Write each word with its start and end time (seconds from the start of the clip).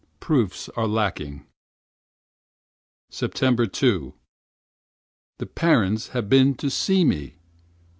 Proofs 0.19 0.67
are 0.69 0.87
lacking. 0.87 1.45
2d 3.11 3.13
September. 3.13 3.67
The 5.37 5.45
parents 5.45 6.07
have 6.07 6.27
been 6.27 6.55
to 6.55 6.71
see 6.71 7.05
me. 7.05 7.35